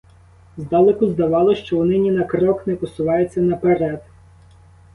Здалеку 0.57 1.05
здавалось, 1.07 1.57
що 1.57 1.77
вони 1.77 1.97
ні 1.97 2.11
на 2.11 2.23
крок 2.23 2.67
не 2.67 2.75
посуваються 2.75 3.41
наперед. 3.41 4.03